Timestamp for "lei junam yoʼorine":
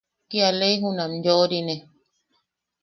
0.59-1.75